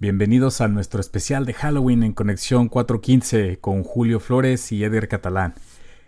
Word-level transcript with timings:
Bienvenidos 0.00 0.62
a 0.62 0.68
nuestro 0.68 0.98
especial 0.98 1.44
de 1.44 1.52
Halloween 1.52 2.02
en 2.04 2.14
Conexión 2.14 2.70
415 2.70 3.58
con 3.58 3.84
Julio 3.84 4.18
Flores 4.18 4.72
y 4.72 4.82
Eder 4.82 5.08
Catalán. 5.08 5.52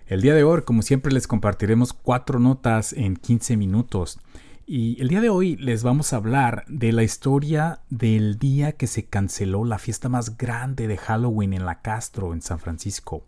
El 0.06 0.22
día 0.22 0.32
de 0.34 0.44
hoy, 0.44 0.62
como 0.62 0.80
siempre, 0.80 1.12
les 1.12 1.26
compartiremos 1.26 1.92
cuatro 1.92 2.38
notas 2.38 2.94
en 2.94 3.16
15 3.16 3.58
minutos. 3.58 4.18
Y 4.66 4.98
el 5.02 5.08
día 5.08 5.20
de 5.20 5.28
hoy 5.28 5.56
les 5.56 5.82
vamos 5.82 6.14
a 6.14 6.16
hablar 6.16 6.64
de 6.68 6.90
la 6.92 7.02
historia 7.02 7.80
del 7.90 8.38
día 8.38 8.72
que 8.72 8.86
se 8.86 9.04
canceló 9.04 9.66
la 9.66 9.76
fiesta 9.78 10.08
más 10.08 10.38
grande 10.38 10.88
de 10.88 10.96
Halloween 10.96 11.52
en 11.52 11.66
la 11.66 11.82
Castro, 11.82 12.32
en 12.32 12.40
San 12.40 12.60
Francisco. 12.60 13.26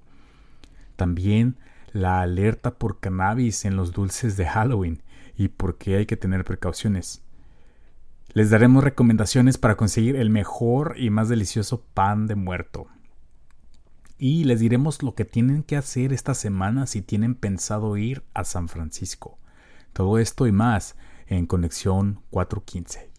También 0.97 1.57
la 1.93 2.23
alerta 2.23 2.77
por 2.77 3.01
cannabis 3.01 3.67
en 3.67 3.77
los 3.77 3.93
dulces 3.93 4.39
de 4.39 4.47
Halloween 4.47 5.03
y 5.37 5.49
por 5.49 5.77
qué 5.77 5.97
hay 5.97 6.07
que 6.07 6.17
tener 6.17 6.43
precauciones. 6.43 7.24
Les 8.33 8.51
daremos 8.51 8.83
recomendaciones 8.83 9.59
para 9.59 9.77
conseguir 9.77 10.17
el 10.17 10.31
mejor 10.31 10.95
y 10.99 11.11
más 11.11 11.29
delicioso 11.29 11.85
pan 11.95 12.27
de 12.27 12.35
muerto. 12.35 12.89
Y 14.19 14.45
les 14.45 14.61
diremos 14.61 15.03
lo 15.03 15.15
que 15.15 15.25
tienen 15.25 15.63
que 15.63 15.77
hacer 15.77 16.13
esta 16.13 16.35
semana 16.35 16.87
si 16.87 17.03
tienen 17.03 17.35
pensado 17.35 17.97
ir 17.97 18.25
a 18.33 18.45
San 18.45 18.69
Francisco. 18.69 19.39
Todo 19.93 20.19
esto 20.19 20.47
y 20.47 20.53
más 20.53 20.97
en 21.27 21.47
Conexión 21.47 22.21
415. 22.31 23.11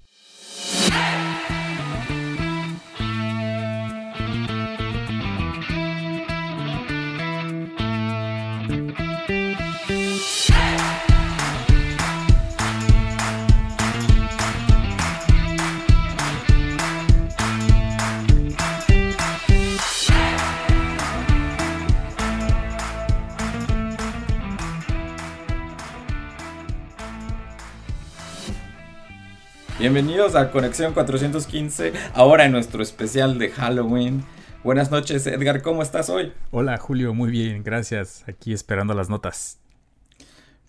Bienvenidos 29.85 30.33
a 30.33 30.49
Conexión 30.49 30.95
415, 30.95 31.93
ahora 32.15 32.45
en 32.45 32.51
nuestro 32.51 32.81
especial 32.81 33.37
de 33.37 33.51
Halloween. 33.51 34.23
Buenas 34.63 34.89
noches, 34.89 35.27
Edgar, 35.27 35.61
¿cómo 35.61 35.83
estás 35.83 36.09
hoy? 36.09 36.33
Hola, 36.49 36.75
Julio, 36.77 37.13
muy 37.13 37.29
bien, 37.29 37.63
gracias. 37.63 38.23
Aquí 38.27 38.51
esperando 38.51 38.95
las 38.95 39.09
notas. 39.09 39.59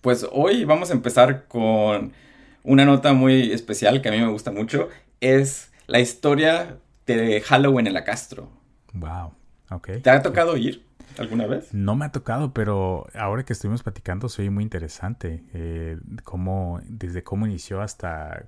Pues 0.01 0.27
hoy 0.31 0.65
vamos 0.65 0.91
a 0.91 0.93
empezar 0.93 1.47
con 1.47 2.13
una 2.61 2.85
nota 2.85 3.13
muy 3.13 3.51
especial 3.51 4.03
que 4.03 4.09
a 4.09 4.11
mí 4.11 4.19
me 4.19 4.29
gusta 4.29 4.51
mucho. 4.51 4.89
Es 5.19 5.71
la 5.87 5.99
historia 5.99 6.77
de 7.07 7.41
Halloween 7.41 7.87
en 7.87 7.95
la 7.95 8.03
Castro. 8.03 8.51
Wow, 8.93 9.33
ok. 9.71 9.93
¿Te 10.03 10.11
ha 10.11 10.21
tocado 10.21 10.55
ir 10.57 10.85
alguna 11.17 11.47
vez? 11.47 11.73
No 11.73 11.95
me 11.95 12.05
ha 12.05 12.11
tocado, 12.11 12.53
pero 12.53 13.07
ahora 13.15 13.43
que 13.43 13.53
estuvimos 13.53 13.81
platicando, 13.81 14.29
soy 14.29 14.51
muy 14.51 14.63
interesante. 14.63 15.43
Eh, 15.55 15.97
cómo, 16.23 16.81
desde 16.83 17.23
cómo 17.23 17.47
inició 17.47 17.81
hasta 17.81 18.45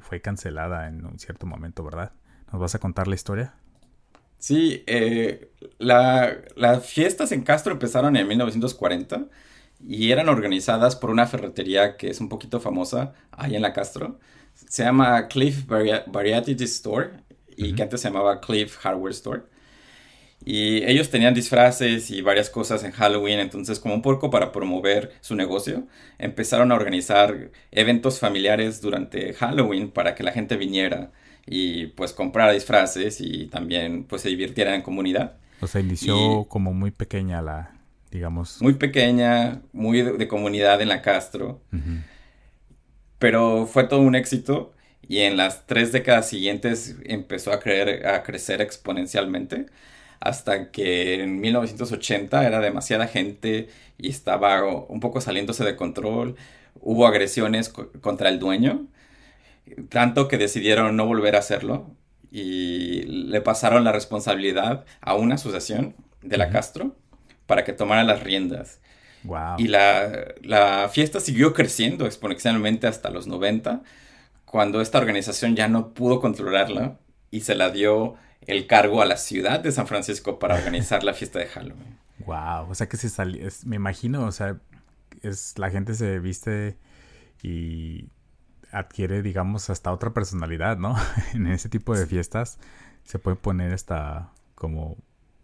fue 0.00 0.20
cancelada 0.20 0.88
en 0.88 1.04
un 1.04 1.18
cierto 1.18 1.46
momento, 1.46 1.84
¿verdad? 1.84 2.12
¿Nos 2.52 2.60
vas 2.60 2.74
a 2.74 2.78
contar 2.78 3.08
la 3.08 3.14
historia? 3.14 3.54
Sí, 4.38 4.84
eh, 4.86 5.52
las 5.78 6.86
fiestas 6.86 7.32
en 7.32 7.42
Castro 7.42 7.72
empezaron 7.72 8.16
en 8.16 8.28
1940 8.28 9.26
y 9.80 10.12
eran 10.12 10.28
organizadas 10.28 10.96
por 10.96 11.10
una 11.10 11.26
ferretería 11.26 11.96
que 11.96 12.10
es 12.10 12.20
un 12.20 12.28
poquito 12.28 12.60
famosa 12.60 13.14
ahí 13.32 13.56
en 13.56 13.62
la 13.62 13.72
Castro. 13.72 14.18
Se 14.54 14.84
llama 14.84 15.28
Cliff 15.28 15.66
Variety 15.66 16.62
Store 16.64 17.10
y 17.56 17.74
que 17.74 17.82
antes 17.82 18.00
se 18.00 18.08
llamaba 18.08 18.40
Cliff 18.40 18.76
Hardware 18.78 19.12
Store. 19.12 19.42
Y 20.44 20.84
ellos 20.84 21.08
tenían 21.08 21.32
disfraces 21.32 22.10
y 22.10 22.20
varias 22.20 22.50
cosas 22.50 22.84
en 22.84 22.92
Halloween, 22.92 23.38
entonces 23.38 23.80
como 23.80 23.94
un 23.94 24.02
poco 24.02 24.30
para 24.30 24.52
promover 24.52 25.12
su 25.22 25.34
negocio, 25.34 25.86
empezaron 26.18 26.70
a 26.70 26.74
organizar 26.74 27.50
eventos 27.70 28.18
familiares 28.18 28.82
durante 28.82 29.32
Halloween 29.32 29.90
para 29.90 30.14
que 30.14 30.22
la 30.22 30.32
gente 30.32 30.56
viniera 30.56 31.12
y 31.46 31.86
pues 31.88 32.12
comprara 32.12 32.52
disfraces 32.52 33.20
y 33.20 33.46
también 33.46 34.04
pues 34.04 34.22
se 34.22 34.28
divirtiera 34.28 34.74
en 34.74 34.82
comunidad. 34.82 35.36
O 35.60 35.66
sea, 35.66 35.80
inició 35.80 36.44
como 36.44 36.74
muy 36.74 36.90
pequeña 36.90 37.40
la, 37.40 37.72
digamos. 38.10 38.60
Muy 38.60 38.74
pequeña, 38.74 39.62
muy 39.72 40.02
de, 40.02 40.28
comunidad 40.28 40.82
en 40.82 40.88
la 40.88 41.00
Castro. 41.00 41.62
Pero 43.18 43.66
fue 43.66 43.84
todo 43.84 44.00
un 44.00 44.14
éxito 44.14 44.74
y 45.08 45.20
en 45.20 45.38
las 45.38 45.66
tres 45.66 45.92
décadas 45.92 46.28
siguientes 46.28 46.96
empezó 47.04 47.52
a, 47.52 47.60
creer, 47.60 48.06
a 48.06 48.22
crecer 48.22 48.60
exponencialmente 48.60 49.66
hasta 50.24 50.70
que 50.70 51.22
en 51.22 51.38
1980 51.38 52.46
era 52.46 52.58
demasiada 52.60 53.06
gente 53.06 53.68
y 53.98 54.08
estaba 54.08 54.64
un 54.64 54.98
poco 54.98 55.20
saliéndose 55.20 55.64
de 55.64 55.76
control. 55.76 56.36
Hubo 56.80 57.06
agresiones 57.06 57.68
contra 57.68 58.30
el 58.30 58.38
dueño, 58.38 58.86
tanto 59.90 60.26
que 60.26 60.38
decidieron 60.38 60.96
no 60.96 61.04
volver 61.06 61.36
a 61.36 61.40
hacerlo 61.40 61.90
y 62.30 63.02
le 63.02 63.42
pasaron 63.42 63.84
la 63.84 63.92
responsabilidad 63.92 64.86
a 65.02 65.14
una 65.14 65.34
asociación 65.34 65.94
de 66.22 66.38
la 66.38 66.48
Castro 66.48 66.96
para 67.44 67.64
que 67.64 67.74
tomara 67.74 68.02
las 68.02 68.22
riendas. 68.22 68.80
Y 69.58 69.68
la, 69.68 70.34
la, 70.40 70.88
fiesta 70.90 71.20
siguió 71.20 71.52
creciendo 71.52 72.06
exponencialmente 72.06 72.86
hasta 72.86 73.10
los 73.10 73.26
90, 73.26 73.82
cuando 74.46 74.80
esta 74.80 74.98
organización 74.98 75.54
ya 75.54 75.68
no 75.68 75.92
pudo 75.92 76.20
controlarla 76.20 76.98
y 77.30 77.40
se 77.42 77.54
la 77.54 77.70
dio 77.70 78.16
el 78.46 78.66
cargo 78.66 79.02
a 79.02 79.06
la 79.06 79.16
ciudad 79.16 79.60
de 79.60 79.72
San 79.72 79.86
Francisco 79.86 80.38
para 80.38 80.54
organizar 80.54 81.04
la 81.04 81.14
fiesta 81.14 81.38
de 81.38 81.46
Halloween. 81.46 81.98
Wow, 82.26 82.70
o 82.70 82.74
sea 82.74 82.88
que 82.88 82.96
se 82.96 83.08
salió, 83.08 83.46
me 83.64 83.76
imagino, 83.76 84.24
o 84.24 84.32
sea, 84.32 84.58
es 85.22 85.58
la 85.58 85.70
gente 85.70 85.94
se 85.94 86.18
viste 86.20 86.76
y 87.42 88.08
adquiere, 88.70 89.22
digamos, 89.22 89.70
hasta 89.70 89.92
otra 89.92 90.12
personalidad, 90.12 90.76
¿no? 90.76 90.96
en 91.34 91.46
ese 91.46 91.68
tipo 91.68 91.96
de 91.96 92.06
fiestas 92.06 92.58
se 93.04 93.18
puede 93.18 93.36
poner 93.36 93.72
hasta 93.72 94.32
como 94.54 94.96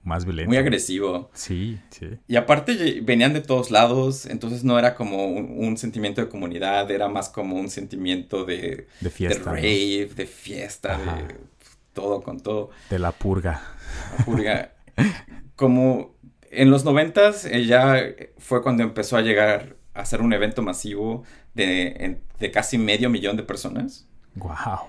más 0.03 0.25
violento. 0.25 0.49
Muy 0.49 0.57
agresivo. 0.57 1.31
Sí, 1.35 1.79
sí. 1.91 2.09
Y 2.27 2.37
aparte 2.37 3.01
venían 3.03 3.35
de 3.35 3.41
todos 3.41 3.71
lados, 3.71 4.27
entonces 4.27 4.65
no 4.65 4.79
era 4.79 4.95
como 4.95 5.27
un, 5.27 5.77
sentimiento 5.77 6.21
de 6.21 6.29
comunidad, 6.29 6.91
era 6.91 7.09
más 7.09 7.29
como 7.29 7.57
un 7.57 7.69
sentimiento 7.69 8.45
de, 8.45 8.87
de 9.01 9.11
fiesta. 9.11 9.39
De 9.39 9.57
rave, 9.57 10.11
de 10.15 10.27
fiesta, 10.27 10.99
de 10.99 11.37
todo 11.93 12.23
con 12.23 12.41
todo. 12.41 12.71
De 12.89 12.99
la 12.99 13.13
purga. 13.13 13.63
La 14.19 14.25
purga. 14.25 14.73
Como 15.57 16.15
en 16.51 16.71
los 16.71 16.85
noventas, 16.85 17.45
ella 17.45 17.97
fue 18.39 18.63
cuando 18.63 18.83
empezó 18.83 19.17
a 19.17 19.23
llegar 19.23 19.77
a 19.95 20.05
ser 20.05 20.23
un 20.23 20.33
evento 20.33 20.63
masivo 20.63 21.25
de, 21.55 22.21
de 22.39 22.51
casi 22.51 22.79
medio 22.79 23.11
millón 23.11 23.37
de 23.37 23.43
personas. 23.43 24.07
Wow. 24.35 24.89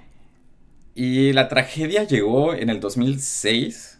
Y 0.96 1.34
la 1.34 1.48
tragedia 1.48 2.04
llegó 2.04 2.54
en 2.54 2.70
el 2.70 2.80
2006, 2.80 4.00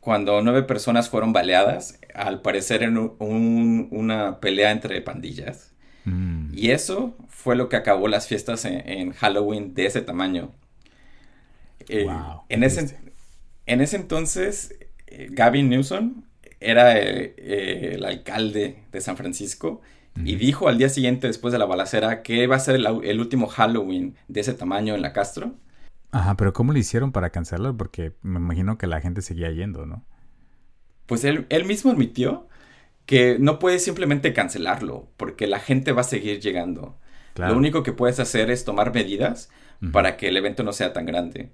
cuando 0.00 0.40
nueve 0.42 0.62
personas 0.62 1.08
fueron 1.08 1.32
baleadas, 1.32 1.98
al 2.14 2.40
parecer 2.40 2.82
en 2.82 2.96
una 3.18 4.40
pelea 4.40 4.70
entre 4.70 5.00
pandillas. 5.00 5.74
Mm. 6.04 6.52
Y 6.54 6.70
eso 6.70 7.14
fue 7.28 7.56
lo 7.56 7.68
que 7.68 7.76
acabó 7.76 8.08
las 8.08 8.26
fiestas 8.26 8.64
en 8.64 9.12
Halloween 9.12 9.74
de 9.74 9.86
ese 9.86 10.02
tamaño. 10.02 10.52
Eh, 11.88 12.06
en, 12.48 12.62
ese, 12.62 12.98
en 13.66 13.80
ese 13.80 13.96
entonces, 13.96 14.74
eh, 15.06 15.28
Gavin 15.30 15.68
Newsom 15.68 16.22
era 16.60 16.98
eh, 16.98 17.94
el 17.94 18.04
alcalde 18.04 18.84
de 18.92 19.00
San 19.00 19.16
Francisco 19.16 19.80
y 20.22 20.36
dijo 20.36 20.68
al 20.68 20.76
día 20.76 20.88
siguiente, 20.88 21.28
después 21.28 21.52
de 21.52 21.58
la 21.58 21.64
balacera, 21.64 22.22
que 22.22 22.42
iba 22.42 22.56
a 22.56 22.60
ser 22.60 22.74
el, 22.74 23.20
último 23.20 23.46
Halloween 23.46 24.16
de 24.28 24.40
ese 24.40 24.52
tamaño 24.52 24.94
en 24.94 25.02
la 25.02 25.12
Castro. 25.12 25.54
Ajá, 26.10 26.36
pero 26.36 26.52
¿cómo 26.52 26.72
lo 26.72 26.78
hicieron 26.78 27.12
para 27.12 27.30
cancelarlo? 27.30 27.76
Porque 27.76 28.12
me 28.20 28.38
imagino 28.38 28.76
que 28.76 28.86
la 28.86 29.00
gente 29.00 29.22
seguía 29.22 29.50
yendo, 29.52 29.86
¿no? 29.86 30.04
Pues 31.06 31.24
él, 31.24 31.46
él 31.48 31.64
mismo 31.64 31.92
admitió 31.92 32.48
que 33.06 33.38
no 33.40 33.58
puedes 33.58 33.82
simplemente 33.82 34.32
cancelarlo, 34.32 35.08
porque 35.16 35.46
la 35.46 35.58
gente 35.58 35.92
va 35.92 36.02
a 36.02 36.04
seguir 36.04 36.40
llegando. 36.40 36.98
Lo 37.36 37.56
único 37.56 37.82
que 37.82 37.92
puedes 37.92 38.20
hacer 38.20 38.50
es 38.50 38.64
tomar 38.64 38.92
medidas 38.92 39.50
para 39.92 40.16
que 40.16 40.28
el 40.28 40.36
evento 40.36 40.62
no 40.62 40.72
sea 40.72 40.92
tan 40.92 41.06
grande. 41.06 41.50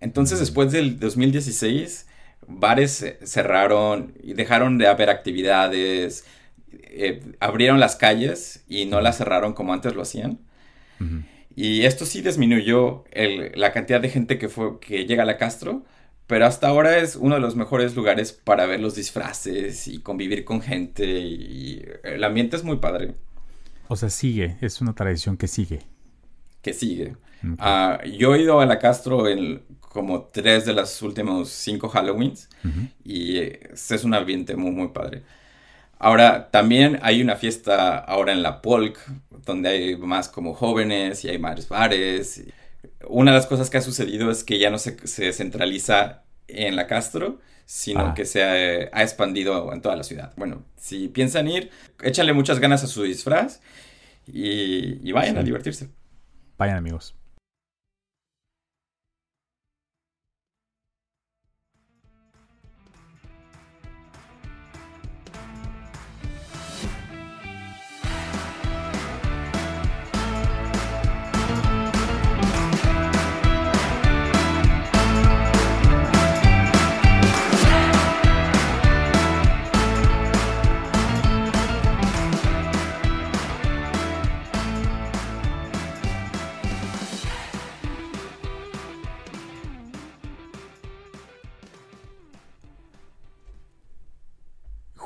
Entonces, 0.00 0.38
después 0.38 0.72
del 0.72 0.98
2016, 0.98 2.06
bares 2.46 3.04
cerraron 3.22 4.14
y 4.22 4.32
dejaron 4.32 4.78
de 4.78 4.86
haber 4.86 5.10
actividades, 5.10 6.24
eh, 6.72 7.22
abrieron 7.40 7.80
las 7.80 7.96
calles 7.96 8.64
y 8.68 8.86
no 8.86 9.00
las 9.00 9.18
cerraron 9.18 9.52
como 9.52 9.72
antes 9.72 9.94
lo 9.94 10.02
hacían. 10.02 10.38
Y 11.56 11.82
esto 11.84 12.04
sí 12.04 12.20
disminuyó 12.20 13.04
la 13.54 13.72
cantidad 13.72 14.00
de 14.00 14.10
gente 14.10 14.38
que, 14.38 14.48
fue, 14.48 14.78
que 14.80 15.06
llega 15.06 15.22
a 15.22 15.26
la 15.26 15.38
Castro, 15.38 15.84
pero 16.26 16.46
hasta 16.46 16.68
ahora 16.68 16.98
es 16.98 17.16
uno 17.16 17.36
de 17.36 17.40
los 17.40 17.56
mejores 17.56 17.96
lugares 17.96 18.32
para 18.32 18.66
ver 18.66 18.80
los 18.80 18.94
disfraces 18.94 19.88
y 19.88 20.00
convivir 20.00 20.44
con 20.44 20.60
gente 20.60 21.06
y 21.06 21.84
el 22.04 22.22
ambiente 22.22 22.56
es 22.56 22.64
muy 22.64 22.76
padre. 22.76 23.14
O 23.88 23.96
sea, 23.96 24.10
sigue, 24.10 24.56
es 24.60 24.80
una 24.80 24.94
tradición 24.94 25.36
que 25.36 25.48
sigue. 25.48 25.80
Que 26.62 26.72
sigue. 26.72 27.16
Ah, 27.58 28.00
yo 28.04 28.34
he 28.34 28.42
ido 28.42 28.60
a 28.60 28.66
la 28.66 28.78
Castro 28.78 29.26
como 29.90 30.22
tres 30.22 30.64
de 30.66 30.72
los 30.72 31.02
últimos 31.02 31.48
cinco 31.48 31.90
Halloweens 31.92 32.48
y 33.04 33.38
es 33.38 34.04
un 34.04 34.14
ambiente 34.14 34.54
muy, 34.54 34.70
muy 34.70 34.88
padre. 34.88 35.24
Ahora, 35.98 36.48
también 36.50 37.00
hay 37.02 37.20
una 37.20 37.34
fiesta 37.34 37.98
ahora 37.98 38.32
en 38.32 38.42
la 38.42 38.62
Polk, 38.62 38.98
donde 39.44 39.68
hay 39.68 39.96
más 39.96 40.28
como 40.28 40.54
jóvenes 40.54 41.24
y 41.24 41.28
hay 41.28 41.38
más 41.38 41.68
bares. 41.68 42.44
Una 43.08 43.32
de 43.32 43.38
las 43.38 43.46
cosas 43.46 43.68
que 43.68 43.78
ha 43.78 43.82
sucedido 43.82 44.30
es 44.30 44.44
que 44.44 44.60
ya 44.60 44.70
no 44.70 44.78
se, 44.78 45.32
centraliza 45.32 46.22
en 46.46 46.76
la 46.76 46.86
Castro, 46.86 47.40
sino 47.66 48.00
ah. 48.00 48.14
que 48.14 48.26
se 48.26 48.44
ha, 48.44 49.02
expandido 49.02 49.72
en 49.72 49.82
toda 49.82 49.96
la 49.96 50.04
ciudad. 50.04 50.32
Bueno, 50.36 50.64
si 50.76 51.08
piensan 51.08 51.48
ir, 51.48 51.70
échale 52.00 52.32
muchas 52.32 52.60
ganas 52.60 52.84
a 52.84 52.86
su 52.86 53.02
disfraz 53.02 53.60
y, 54.26 55.10
vayan 55.10 55.36
a 55.36 55.42
divertirse. 55.42 55.88
Vayan 56.56 56.76
amigos. 56.76 57.16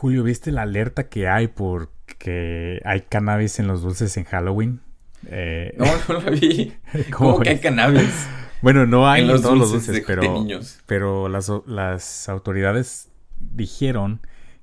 Julio, 0.05 0.23
¿viste 0.23 0.53
la 0.53 0.61
alerta 0.61 1.09
que 1.09 1.29
hay 1.29 1.49
porque 1.49 2.83
hay 2.85 3.01
cannabis 3.09 3.59
en 3.59 3.67
los 3.67 3.81
dulces 3.81 4.19
en 4.19 4.25
Halloween? 4.25 4.83
Eh, 5.29 5.75
no, 5.79 5.87
no 6.11 6.21
la 6.21 6.31
vi. 6.31 6.75
¿Cómo, 7.11 7.41
que 7.41 7.49
hay 7.49 7.59
cannabis? 7.59 8.29
Bueno, 8.61 8.85
no 8.85 9.09
hay 9.09 9.23
en 9.23 9.41
todos 9.41 9.57
los 9.57 9.73
dulces, 9.73 10.05
pero, 10.07 10.45
pero 10.85 11.31
las, 11.31 11.51
las 11.65 12.29
autoridades 12.29 13.09
dijeron 13.39 14.21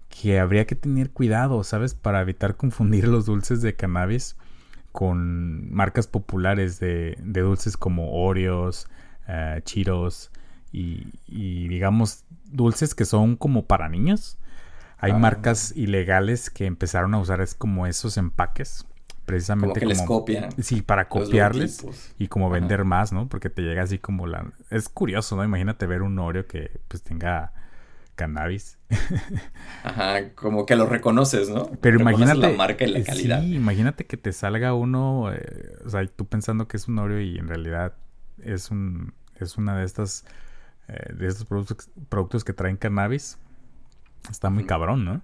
que 0.09 0.37
habría 0.37 0.67
que 0.67 0.75
tener 0.75 1.09
cuidado, 1.09 1.63
¿sabes? 1.63 1.95
Para 1.95 2.21
evitar 2.21 2.55
confundir 2.55 3.07
los 3.07 3.25
dulces 3.25 3.63
de 3.63 3.73
cannabis 3.73 4.37
con 4.91 5.73
marcas 5.73 6.05
populares 6.05 6.79
de, 6.79 7.17
de 7.19 7.41
dulces 7.41 7.77
como 7.77 8.13
Oreos, 8.23 8.85
uh, 9.27 9.59
Cheetos 9.61 10.29
y, 10.71 11.07
y, 11.25 11.67
digamos 11.67 12.25
dulces 12.45 12.93
que 12.93 13.05
son 13.05 13.37
como 13.37 13.65
para 13.65 13.89
niños. 13.89 14.37
Hay 15.01 15.11
ah. 15.13 15.17
marcas 15.17 15.73
ilegales 15.75 16.51
que 16.51 16.67
empezaron 16.67 17.15
a 17.15 17.19
usar 17.19 17.41
es 17.41 17.55
como 17.55 17.87
esos 17.87 18.17
empaques. 18.17 18.85
Precisamente 19.25 19.79
como 19.79 19.79
que 19.79 19.85
les 19.85 20.01
copian. 20.03 20.51
Sí, 20.61 20.81
para 20.81 21.07
copiarles 21.07 21.85
y 22.19 22.27
como 22.27 22.49
vender 22.49 22.85
más, 22.85 23.11
¿no? 23.11 23.27
Porque 23.27 23.49
te 23.49 23.63
llega 23.63 23.81
así 23.81 23.97
como 23.97 24.27
la... 24.27 24.51
Es 24.69 24.89
curioso, 24.89 25.35
¿no? 25.35 25.43
Imagínate 25.43 25.87
ver 25.87 26.03
un 26.03 26.17
Oreo 26.19 26.45
que 26.47 26.81
pues 26.87 27.01
tenga 27.01 27.51
cannabis. 28.15 28.77
Ajá, 29.83 30.33
como 30.35 30.67
que 30.67 30.75
lo 30.75 30.85
reconoces, 30.85 31.49
¿no? 31.49 31.71
Pero 31.81 31.99
imagínate 31.99 32.37
la 32.37 32.49
marca 32.49 32.85
y 32.85 32.91
la 32.91 33.03
calidad. 33.03 33.41
Sí, 33.41 33.55
imagínate 33.55 34.05
que 34.05 34.17
te 34.17 34.33
salga 34.33 34.75
uno, 34.75 35.31
eh, 35.33 35.77
o 35.83 35.89
sea, 35.89 36.05
tú 36.05 36.25
pensando 36.25 36.67
que 36.67 36.77
es 36.77 36.87
un 36.87 36.99
Oreo 36.99 37.21
y 37.21 37.37
en 37.37 37.47
realidad 37.47 37.95
es 38.43 38.69
un 38.69 39.13
es 39.39 39.57
una 39.57 39.77
de 39.77 39.85
estas 39.85 40.25
eh, 40.87 41.13
de 41.13 41.27
estos 41.27 41.45
productos, 41.45 41.89
productos 42.09 42.43
que 42.43 42.53
traen 42.53 42.77
cannabis 42.77 43.39
Está 44.29 44.49
muy 44.49 44.65
cabrón, 44.65 45.05
¿no? 45.05 45.21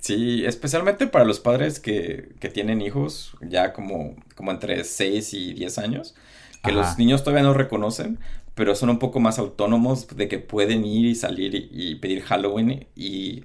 Sí, 0.00 0.44
especialmente 0.46 1.06
para 1.06 1.24
los 1.24 1.40
padres 1.40 1.78
que, 1.78 2.34
tienen 2.52 2.80
hijos 2.80 3.36
ya 3.42 3.72
como, 3.72 4.16
como 4.34 4.50
entre 4.50 4.82
6 4.84 5.34
y 5.34 5.52
10 5.52 5.78
años, 5.78 6.14
que 6.62 6.72
los 6.72 6.98
niños 6.98 7.22
todavía 7.22 7.42
no 7.42 7.54
reconocen, 7.54 8.18
pero 8.54 8.74
son 8.74 8.90
un 8.90 8.98
poco 8.98 9.20
más 9.20 9.38
autónomos 9.38 10.08
de 10.08 10.28
que 10.28 10.38
pueden 10.38 10.84
ir 10.84 11.06
y 11.06 11.14
salir 11.14 11.54
y, 11.54 11.94
pedir 11.96 12.22
Halloween 12.22 12.86
y 12.96 13.44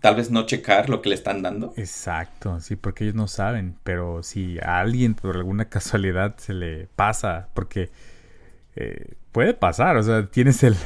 tal 0.00 0.16
vez 0.16 0.30
no 0.30 0.46
checar 0.46 0.88
lo 0.88 1.02
que 1.02 1.10
le 1.10 1.14
están 1.14 1.42
dando. 1.42 1.74
Exacto, 1.76 2.58
sí, 2.60 2.76
porque 2.76 3.04
ellos 3.04 3.14
no 3.14 3.28
saben, 3.28 3.76
pero 3.84 4.22
si 4.22 4.58
a 4.58 4.80
alguien 4.80 5.14
por 5.14 5.36
alguna 5.36 5.66
casualidad 5.68 6.36
se 6.38 6.54
le 6.54 6.88
pasa, 6.96 7.48
porque 7.54 7.90
eh, 8.76 9.14
puede 9.30 9.52
pasar, 9.54 9.96
o 9.98 10.02
sea, 10.02 10.26
tienes 10.26 10.62
el 10.62 10.76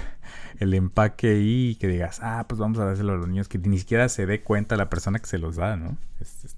el 0.58 0.74
empaque 0.74 1.38
y 1.40 1.76
que 1.76 1.88
digas, 1.88 2.20
ah, 2.22 2.44
pues 2.48 2.58
vamos 2.58 2.78
a 2.78 2.84
dárselo 2.84 3.12
a 3.12 3.16
los 3.16 3.28
niños, 3.28 3.48
que 3.48 3.58
ni 3.58 3.78
siquiera 3.78 4.08
se 4.08 4.26
dé 4.26 4.42
cuenta 4.42 4.76
la 4.76 4.90
persona 4.90 5.18
que 5.18 5.26
se 5.26 5.38
los 5.38 5.56
da, 5.56 5.76
¿no? 5.76 5.96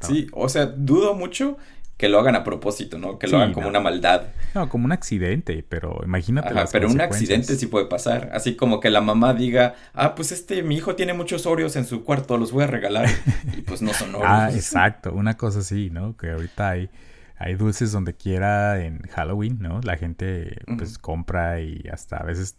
Sí, 0.01 0.29
o 0.33 0.49
sea, 0.49 0.67
dudo 0.67 1.15
mucho 1.15 1.57
que 1.99 2.09
lo 2.09 2.21
hagan 2.21 2.37
a 2.37 2.45
propósito, 2.45 2.97
¿no? 2.97 3.19
Que 3.19 3.27
lo 3.27 3.39
hagan 3.39 3.53
como 3.53 3.69
una 3.69 3.81
maldad. 3.81 4.29
No, 4.55 4.69
como 4.69 4.85
un 4.85 4.93
accidente, 4.93 5.65
pero 5.69 6.01
imagínate. 6.05 6.49
Ajá, 6.51 6.67
pero 6.71 6.89
un 6.89 7.01
accidente 7.01 7.57
sí 7.57 7.67
puede 7.67 7.87
pasar. 7.87 8.31
Así 8.33 8.55
como 8.55 8.79
que 8.79 8.89
la 8.89 9.01
mamá 9.01 9.35
diga, 9.35 9.75
ah, 9.95 10.15
pues 10.15 10.31
este, 10.31 10.63
mi 10.63 10.77
hijo 10.77 10.95
tiene 10.95 11.13
muchos 11.13 11.45
Oreos 11.45 11.75
en 11.75 11.85
su 11.85 12.05
cuarto, 12.05 12.39
los 12.39 12.53
voy 12.53 12.63
a 12.63 12.67
regalar. 12.69 13.09
y 13.59 13.63
pues 13.63 13.83
no 13.83 13.93
son 13.95 14.15
Oreos. 14.15 14.31
ah, 14.31 14.51
exacto, 14.55 15.13
una 15.13 15.37
cosa 15.37 15.59
así, 15.59 15.91
¿no? 15.91 16.17
Que 16.17 16.31
ahorita 16.31 16.71
hay, 16.71 16.89
hay 17.37 17.57
dulces 17.57 17.91
donde 17.91 18.15
quiera 18.15 18.81
en 18.85 19.01
Halloween, 19.11 19.59
¿no? 19.61 19.81
La 19.83 19.97
gente 19.97 20.57
pues 20.77 20.99
compra 20.99 21.61
y 21.61 21.83
hasta 21.93 22.19
a 22.19 22.23
veces 22.23 22.57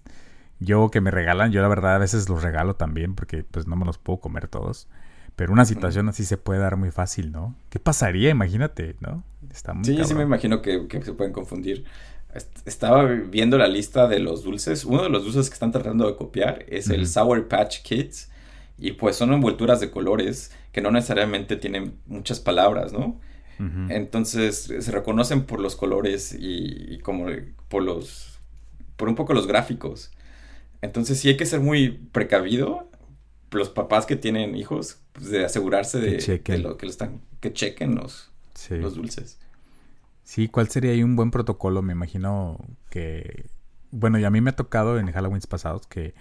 yo 0.59 0.91
que 0.91 1.01
me 1.01 1.11
regalan, 1.11 1.51
yo 1.51 1.61
la 1.61 1.67
verdad 1.67 1.95
a 1.95 1.99
veces 1.99 2.29
los 2.29 2.43
regalo 2.43 2.75
también 2.75 3.15
porque 3.15 3.43
pues 3.43 3.67
no 3.67 3.75
me 3.75 3.85
los 3.85 3.97
puedo 3.97 4.19
comer 4.19 4.47
todos. 4.47 4.87
Pero 5.35 5.53
una 5.53 5.63
situación 5.63 6.09
así 6.09 6.25
se 6.25 6.35
puede 6.35 6.59
dar 6.59 6.75
muy 6.75 6.91
fácil, 6.91 7.31
¿no? 7.31 7.55
¿Qué 7.69 7.79
pasaría? 7.79 8.29
Imagínate, 8.29 8.97
¿no? 8.99 9.23
Está 9.53 9.73
muy 9.73 9.85
sí, 9.85 9.97
sí 10.03 10.13
me 10.13 10.23
imagino 10.23 10.61
que, 10.61 10.85
se 11.01 11.13
pueden 11.13 11.31
confundir. 11.31 11.85
Estaba 12.65 13.05
viendo 13.05 13.57
la 13.57 13.69
lista 13.69 14.09
de 14.09 14.19
los 14.19 14.43
dulces. 14.43 14.83
Uno 14.83 15.03
de 15.03 15.09
los 15.09 15.23
dulces 15.23 15.49
que 15.49 15.53
están 15.53 15.71
tratando 15.71 16.07
de 16.07 16.17
copiar 16.17 16.65
es 16.67 16.89
el 16.89 17.07
Sour 17.07 17.47
Patch 17.47 17.83
Kids. 17.83 18.29
Y 18.77 18.91
pues 18.91 19.15
son 19.15 19.31
envolturas 19.31 19.79
de 19.79 19.89
colores 19.89 20.51
que 20.73 20.81
no 20.81 20.91
necesariamente 20.91 21.55
tienen 21.55 21.95
muchas 22.05 22.41
palabras, 22.41 22.91
¿no? 22.91 23.17
Entonces 23.87 24.73
se 24.79 24.91
reconocen 24.91 25.43
por 25.43 25.61
los 25.61 25.77
colores 25.77 26.33
y, 26.33 26.95
y, 26.95 26.99
como 26.99 27.27
por 27.69 27.83
los... 27.83 28.39
por 28.97 29.07
un 29.07 29.15
poco 29.15 29.33
los 29.33 29.47
gráficos. 29.47 30.11
Entonces 30.81 31.19
sí 31.19 31.29
hay 31.29 31.37
que 31.37 31.45
ser 31.45 31.59
muy 31.59 31.89
precavido 32.11 32.89
los 33.51 33.69
papás 33.69 34.05
que 34.05 34.15
tienen 34.15 34.55
hijos 34.55 34.99
pues, 35.13 35.29
de 35.29 35.45
asegurarse 35.45 35.99
de, 35.99 36.59
lo 36.59 36.77
que 36.77 36.85
lo 36.85 36.91
están 36.91 37.21
que 37.39 37.51
chequen 37.51 37.95
los, 37.95 38.31
los 38.69 38.95
dulces. 38.95 39.39
Sí, 40.23 40.47
¿cuál 40.47 40.69
sería 40.69 40.91
ahí 40.91 41.01
un 41.01 41.15
buen 41.15 41.31
protocolo? 41.31 41.81
Me 41.81 41.93
imagino 41.93 42.63
que 42.89 43.49
bueno, 43.91 44.19
y 44.19 44.25
a 44.25 44.29
mí 44.29 44.41
me 44.41 44.51
ha 44.51 44.55
tocado 44.55 44.99
en 44.99 45.11
Halloween 45.11 45.41
pasados 45.49 45.87
que 45.87 46.13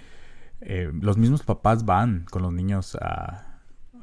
eh, 0.60 0.90
los 1.00 1.18
mismos 1.18 1.42
papás 1.42 1.84
van 1.84 2.24
con 2.30 2.42
los 2.42 2.52
niños 2.52 2.96
a 3.00 3.60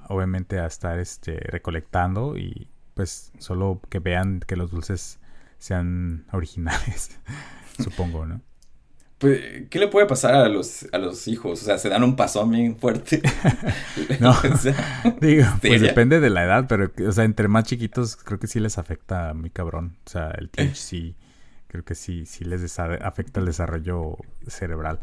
obviamente 0.08 0.60
a 0.60 0.68
estar 0.68 1.00
este 1.00 1.38
recolectando 1.38 2.38
y 2.38 2.70
pues 2.94 3.32
solo 3.40 3.82
que 3.90 4.00
vean 4.00 4.40
que 4.40 4.56
los 4.56 4.72
dulces 4.72 5.20
sean 5.58 6.26
originales, 6.32 7.20
supongo, 7.80 8.26
¿no? 8.26 8.42
Pues, 9.18 9.70
¿qué 9.70 9.80
le 9.80 9.88
puede 9.88 10.08
pasar 10.08 10.36
a 10.36 10.50
los, 10.50 10.88
a 10.92 10.98
los 10.98 11.28
hijos? 11.30 11.62
O 11.62 11.66
sea, 11.66 11.78
se 11.78 11.88
dan 11.88 12.04
un 12.04 12.18
pasón 12.18 12.52
bien 12.52 12.78
fuerte. 12.78 13.22
no, 14.20 14.36
digo, 15.22 15.46
pues 15.62 15.82
depende 15.82 16.20
de 16.20 16.30
la 16.30 16.44
edad, 16.44 16.66
pero, 16.68 16.92
o 17.08 17.12
sea, 17.12 17.24
entre 17.24 17.48
más 17.48 17.64
chiquitos 17.64 18.18
creo 18.18 18.40
que 18.40 18.48
sí 18.48 18.60
les 18.60 18.78
afecta 18.78 19.34
muy 19.34 19.50
cabrón. 19.50 19.96
O 20.06 20.10
sea, 20.10 20.32
el 20.38 20.50
TH 20.50 20.76
sí, 20.76 21.16
creo 21.68 21.86
que 21.86 21.96
sí, 21.96 22.26
sí 22.26 22.44
les 22.44 22.78
afecta 22.78 23.40
el 23.40 23.46
desarrollo 23.46 24.18
cerebral. 24.48 25.00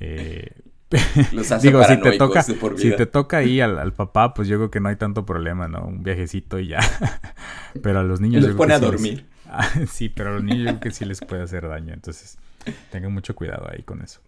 Eh, 0.00 0.50
los 1.32 1.50
hace 1.52 1.68
digo, 1.68 1.82
si 1.84 2.00
te 2.00 2.18
toca, 2.18 2.42
si 2.42 2.90
te 2.96 3.06
toca 3.06 3.38
ahí 3.38 3.60
al, 3.60 3.92
papá, 3.92 4.34
pues 4.34 4.48
yo 4.48 4.56
creo 4.56 4.70
que 4.72 4.80
no 4.80 4.88
hay 4.88 4.96
tanto 4.96 5.24
problema, 5.24 5.68
¿no? 5.68 5.84
Un 5.84 6.02
viajecito 6.02 6.58
y 6.58 6.68
ya. 6.68 6.80
pero 7.82 8.00
a 8.00 8.02
los 8.02 8.20
niños... 8.20 8.42
Los 8.42 8.56
pone 8.56 8.74
a 8.74 8.80
dormir. 8.80 9.26
sí, 9.88 10.08
pero 10.08 10.30
a 10.30 10.32
los 10.34 10.42
niños 10.42 10.64
yo 10.64 10.68
creo 10.70 10.80
que 10.80 10.90
sí 10.90 11.04
les 11.04 11.20
puede 11.20 11.42
hacer 11.42 11.68
daño, 11.68 11.94
entonces... 11.94 12.36
Tengan 12.90 13.12
mucho 13.12 13.34
cuidado 13.34 13.68
ahí 13.70 13.82
con 13.82 14.02
eso. 14.02 14.20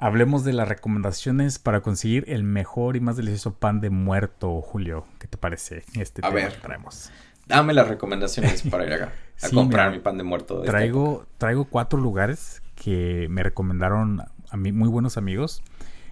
Hablemos 0.00 0.44
de 0.44 0.54
las 0.54 0.66
recomendaciones 0.66 1.58
para 1.58 1.82
conseguir 1.82 2.24
el 2.26 2.42
mejor 2.42 2.96
y 2.96 3.00
más 3.00 3.16
delicioso 3.16 3.54
pan 3.54 3.80
de 3.80 3.90
muerto, 3.90 4.60
Julio. 4.62 5.04
¿Qué 5.18 5.28
te 5.28 5.36
parece 5.36 5.84
este 5.94 6.22
a 6.24 6.30
ver, 6.30 6.54
traemos? 6.54 7.10
Dame 7.46 7.74
las 7.74 7.86
recomendaciones 7.86 8.62
para 8.62 8.86
ir 8.86 8.94
acá 8.94 9.12
a 9.42 9.48
comprar 9.54 9.92
mi 9.92 9.98
pan 9.98 10.16
de 10.16 10.24
muerto. 10.24 10.62
traigo, 10.62 11.26
traigo 11.36 11.66
cuatro 11.66 12.00
lugares 12.00 12.62
que 12.74 13.28
me 13.28 13.42
recomendaron 13.42 14.22
a 14.50 14.56
mí 14.56 14.72
muy 14.72 14.88
buenos 14.88 15.16
amigos 15.16 15.62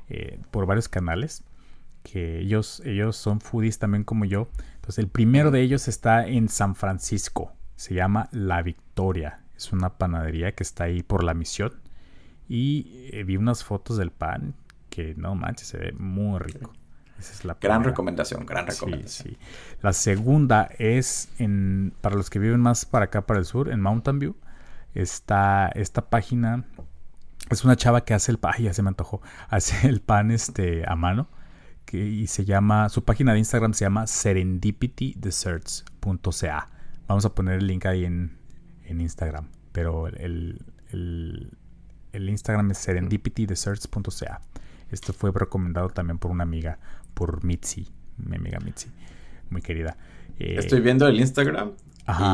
eh, 0.09 0.39
por 0.51 0.67
varios 0.67 0.89
canales 0.89 1.43
que 2.03 2.41
ellos, 2.41 2.83
ellos 2.85 3.17
son 3.17 3.41
foodies 3.41 3.79
también 3.79 4.05
como 4.05 4.25
yo. 4.25 4.49
Entonces 4.77 4.99
el 4.99 5.09
primero 5.09 5.51
de 5.51 5.63
ellos 5.63 5.89
está 5.89 6.27
en 6.27 6.49
San 6.49 6.75
Francisco. 6.75 7.53
Se 7.77 7.95
llama 7.95 8.29
La 8.33 8.63
Victoria. 8.63 9.41
Es 9.57 9.73
una 9.73 9.99
panadería 9.99 10.53
que 10.53 10.63
está 10.63 10.85
ahí 10.85 11.03
por 11.03 11.25
la 11.25 11.35
misión. 11.35 11.73
Y 12.49 13.11
eh, 13.13 13.25
vi 13.25 13.37
unas 13.37 13.63
fotos 13.63 13.99
del 13.99 14.11
pan 14.11 14.55
que 14.89 15.15
no 15.17 15.35
manches, 15.35 15.69
se 15.69 15.77
ve 15.79 15.93
muy 15.93 16.39
rico. 16.39 16.73
Esa 17.19 17.33
es 17.33 17.45
la 17.45 17.59
gran 17.61 17.85
recomendación, 17.85 18.47
gran 18.47 18.67
recomendación. 18.67 19.37
La 19.83 19.93
segunda 19.93 20.71
es 20.79 21.29
en 21.39 21.93
para 22.01 22.17
los 22.17 22.31
que 22.31 22.39
viven 22.39 22.61
más 22.61 22.87
para 22.87 23.05
acá, 23.07 23.27
para 23.27 23.41
el 23.41 23.47
sur, 23.47 23.71
en 23.71 23.81
Mountain 23.81 24.21
View. 24.21 24.37
Está 24.95 25.69
esta 25.75 26.09
página. 26.09 26.65
Es 27.51 27.65
una 27.65 27.75
chava 27.77 28.05
que 28.05 28.15
hace 28.15 28.31
el 28.31 28.39
pan, 28.39 28.55
ya 28.59 28.73
se 28.73 28.83
me 28.83 28.89
antojó, 28.89 29.21
hace 29.49 29.89
el 29.89 30.01
pan 30.01 30.31
este 30.31 30.85
a 30.87 30.95
mano. 30.95 31.29
Que, 31.85 32.07
y 32.07 32.29
se 32.29 32.45
llama, 32.45 32.89
su 32.89 33.05
página 33.05 33.33
de 33.33 33.39
Instagram 33.39 33.75
se 33.75 33.85
llama 33.85 34.07
serendipitydesserts.ca. 34.07 36.69
Vamos 37.09 37.25
a 37.25 37.35
poner 37.35 37.61
el 37.61 37.67
link 37.67 37.87
ahí 37.87 38.05
en, 38.05 38.39
en 38.85 39.01
Instagram. 39.01 39.49
Pero 39.73 40.07
el, 40.07 40.65
el, 40.91 41.51
el 42.19 42.29
Instagram 42.29 42.71
es 42.73 42.79
serendipitydesserts.ca. 42.79 44.41
Esto 44.91 45.13
fue 45.13 45.31
recomendado 45.33 45.89
también 45.89 46.19
por 46.19 46.31
una 46.31 46.43
amiga, 46.43 46.79
por 47.15 47.45
Mitzi, 47.45 47.89
mi 48.17 48.37
amiga 48.37 48.59
Mitzi, 48.61 48.89
muy 49.51 49.63
querida. 49.63 49.97
Eh, 50.39 50.57
Estoy 50.59 50.81
viendo 50.81 51.07
el 51.07 51.19
Instagram 51.19 51.73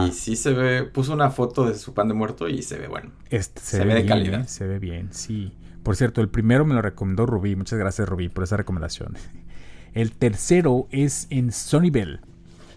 y 0.07 0.13
sí 0.13 0.37
se 0.37 0.53
ve, 0.53 0.85
puso 0.85 1.13
una 1.13 1.31
foto 1.31 1.67
de 1.67 1.75
su 1.75 1.95
pan 1.95 2.09
de 2.09 2.15
muerto 2.15 2.49
y 2.49 2.63
se 2.63 2.79
ve 2.79 2.89
bueno. 2.89 3.11
Este, 3.31 3.61
se, 3.61 3.85
ve, 3.85 3.95
de 3.95 4.07
calidad. 4.07 4.43
¿eh? 4.43 4.49
Se 4.49 4.67
ve 4.67 4.79
bien, 4.79 5.13
sí. 5.13 5.53
Por 5.83 5.97
cierto, 5.97 6.21
el 6.21 6.29
primero 6.29 6.65
me 6.65 6.75
lo 6.75 6.83
recomendó 6.83 7.27
Rubí. 7.27 7.57
Muchas 7.57 7.79
gracias 7.79 8.09
Rubí 8.09 8.29
por 8.29 8.45
esa 8.45 8.57
recomendación. 8.57 9.15
El 9.95 10.11
tercero 10.13 10.89
es 10.91 11.29
en 11.31 11.53
Sunnyvale. 11.53 12.19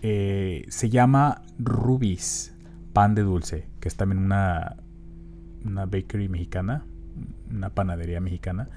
Eh, 0.04 0.66
se 0.70 0.90
llama 0.90 1.42
Rubis 1.58 2.54
Pan 2.94 3.16
de 3.16 3.24
Dulce, 3.24 3.68
que 3.80 3.88
es 3.88 3.96
también 3.96 4.24
una, 4.24 4.76
una 5.66 5.86
bakery 5.86 6.30
mexicana, 6.30 6.86
una 7.50 7.70
panadería 7.70 8.20
mexicana. 8.20 8.70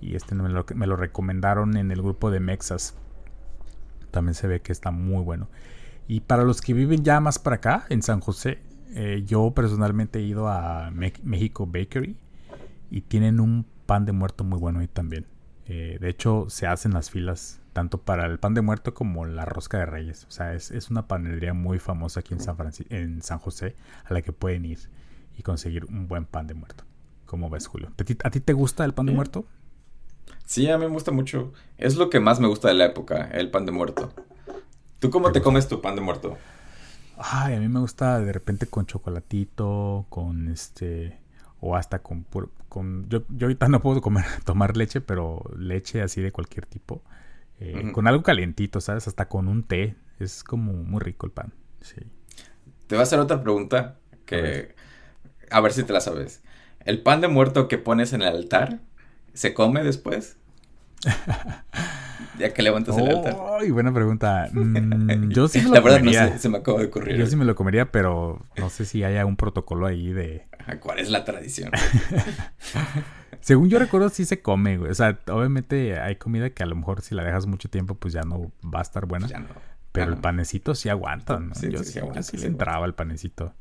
Y 0.00 0.16
este 0.16 0.34
me 0.34 0.48
lo, 0.48 0.66
me 0.74 0.86
lo 0.86 0.96
recomendaron 0.96 1.76
en 1.76 1.90
el 1.90 2.02
grupo 2.02 2.30
de 2.30 2.40
Mexas. 2.40 2.94
También 4.10 4.34
se 4.34 4.46
ve 4.46 4.60
que 4.60 4.72
está 4.72 4.90
muy 4.90 5.22
bueno. 5.22 5.48
Y 6.06 6.20
para 6.20 6.44
los 6.44 6.60
que 6.60 6.74
viven 6.74 7.02
ya 7.02 7.20
más 7.20 7.38
para 7.38 7.56
acá, 7.56 7.86
en 7.88 8.02
San 8.02 8.20
José, 8.20 8.58
eh, 8.94 9.24
yo 9.26 9.52
personalmente 9.52 10.18
he 10.18 10.22
ido 10.22 10.48
a 10.48 10.90
México 10.90 11.66
Bakery 11.66 12.16
y 12.90 13.00
tienen 13.02 13.40
un 13.40 13.66
pan 13.86 14.04
de 14.04 14.12
muerto 14.12 14.44
muy 14.44 14.58
bueno 14.58 14.80
ahí 14.80 14.88
también. 14.88 15.26
Eh, 15.66 15.98
de 16.00 16.08
hecho, 16.08 16.46
se 16.48 16.66
hacen 16.66 16.92
las 16.92 17.10
filas 17.10 17.60
tanto 17.72 18.02
para 18.02 18.26
el 18.26 18.38
pan 18.38 18.54
de 18.54 18.60
muerto 18.60 18.94
como 18.94 19.24
la 19.24 19.44
rosca 19.44 19.78
de 19.78 19.86
reyes. 19.86 20.24
O 20.28 20.30
sea, 20.30 20.54
es, 20.54 20.90
una 20.90 21.08
panadería 21.08 21.54
muy 21.54 21.78
famosa 21.78 22.20
aquí 22.20 22.34
en 22.34 22.40
San, 22.40 22.56
en 22.90 23.22
San 23.22 23.38
José 23.38 23.74
a 24.04 24.14
la 24.14 24.22
que 24.22 24.32
pueden 24.32 24.64
ir 24.64 24.78
y 25.36 25.42
conseguir 25.42 25.86
un 25.86 26.06
buen 26.06 26.26
pan 26.26 26.46
de 26.46 26.54
muerto. 26.54 26.84
¿Cómo 27.26 27.50
ves, 27.50 27.66
Julio? 27.66 27.90
¿A 28.24 28.30
ti 28.30 28.40
te 28.40 28.52
gusta 28.52 28.84
el 28.84 28.94
pan 28.94 29.06
de 29.06 29.12
muerto? 29.12 29.44
Sí, 30.44 30.68
a 30.70 30.78
mí 30.78 30.84
me 30.84 30.90
gusta 30.90 31.10
mucho. 31.10 31.52
Es 31.78 31.96
lo 31.96 32.10
que 32.10 32.20
más 32.20 32.40
me 32.40 32.48
gusta 32.48 32.68
de 32.68 32.74
la 32.74 32.86
época, 32.86 33.28
el 33.32 33.50
pan 33.50 33.66
de 33.66 33.72
muerto. 33.72 34.12
¿Tú 34.98 35.10
cómo 35.10 35.32
te 35.32 35.42
comes 35.42 35.68
tu 35.68 35.80
pan 35.80 35.94
de 35.94 36.00
muerto? 36.02 36.36
Ay, 37.16 37.54
a 37.54 37.60
mí 37.60 37.68
me 37.68 37.80
gusta 37.80 38.20
de 38.20 38.32
repente 38.32 38.66
con 38.66 38.86
chocolatito, 38.86 40.06
con 40.08 40.48
este 40.48 41.18
o 41.60 41.76
hasta 41.76 42.00
con 42.00 42.26
con 42.68 43.08
yo, 43.08 43.22
yo 43.28 43.46
ahorita 43.46 43.68
no 43.68 43.80
puedo 43.80 44.00
comer 44.00 44.24
tomar 44.44 44.76
leche, 44.76 45.00
pero 45.00 45.42
leche 45.56 46.02
así 46.02 46.20
de 46.20 46.32
cualquier 46.32 46.66
tipo. 46.66 47.02
Eh, 47.60 47.92
con 47.92 48.06
algo 48.06 48.22
calientito, 48.22 48.80
¿sabes? 48.80 49.06
Hasta 49.06 49.28
con 49.28 49.48
un 49.48 49.62
té. 49.62 49.96
Es 50.18 50.44
como 50.44 50.72
muy 50.72 51.00
rico 51.00 51.26
el 51.26 51.32
pan. 51.32 51.52
Sí. 51.80 52.00
Te 52.86 52.96
voy 52.96 53.00
a 53.00 53.02
hacer 53.04 53.18
otra 53.18 53.42
pregunta 53.42 53.96
que 54.26 54.74
a 55.50 55.60
ver 55.60 55.72
si 55.72 55.84
te 55.84 55.92
la 55.92 56.00
sabes. 56.00 56.42
¿El 56.84 57.02
pan 57.02 57.20
de 57.20 57.28
muerto 57.28 57.68
que 57.68 57.78
pones 57.78 58.12
en 58.12 58.22
el 58.22 58.28
altar 58.28 58.80
¿Se 59.34 59.52
come 59.52 59.82
después? 59.82 60.36
ya 62.38 62.54
que 62.54 62.62
levantas 62.62 62.96
el 62.96 63.08
altar. 63.08 63.36
Ay, 63.60 63.70
buena 63.72 63.92
pregunta. 63.92 64.48
Mm, 64.52 65.30
yo 65.30 65.48
sí 65.48 65.58
me 65.58 65.64
lo 65.68 65.74
La 65.74 65.80
verdad 65.80 65.98
comería. 65.98 66.26
no 66.26 66.32
sé, 66.32 66.38
se 66.38 66.48
me 66.48 66.58
acaba 66.58 66.78
de 66.78 66.86
ocurrir. 66.86 67.16
Yo 67.16 67.26
sí 67.26 67.34
me 67.34 67.44
lo 67.44 67.56
comería, 67.56 67.90
pero 67.90 68.40
no 68.56 68.70
sé 68.70 68.84
si 68.84 69.02
haya 69.02 69.26
un 69.26 69.36
protocolo 69.36 69.86
ahí 69.86 70.12
de... 70.12 70.46
¿Cuál 70.80 71.00
es 71.00 71.10
la 71.10 71.24
tradición? 71.24 71.72
Según 73.40 73.68
yo 73.68 73.78
recuerdo, 73.78 74.08
sí 74.08 74.24
se 74.24 74.40
come, 74.40 74.78
güey. 74.78 74.90
O 74.90 74.94
sea, 74.94 75.18
obviamente 75.26 75.98
hay 76.00 76.16
comida 76.16 76.50
que 76.50 76.62
a 76.62 76.66
lo 76.66 76.76
mejor 76.76 77.02
si 77.02 77.14
la 77.14 77.24
dejas 77.24 77.46
mucho 77.46 77.68
tiempo, 77.68 77.96
pues 77.96 78.14
ya 78.14 78.22
no 78.22 78.52
va 78.64 78.78
a 78.78 78.82
estar 78.82 79.04
buena. 79.04 79.26
Ya 79.26 79.40
no. 79.40 79.48
Pero 79.92 80.12
el 80.12 80.18
panecito 80.18 80.74
sí 80.74 80.88
aguanta, 80.88 81.38
¿no? 81.38 81.54
Sí, 81.54 81.70
yo 81.70 81.84
sí, 81.84 82.00
sí, 82.22 82.36
le 82.38 82.46
entraba 82.46 82.86
el 82.86 82.94
panecito. 82.94 83.52